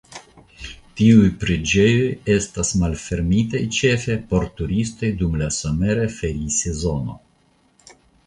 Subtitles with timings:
[0.99, 7.21] Tiuj preĝejoj estas malfermitaj ĉefe por turistoj dum la somera ferisezono.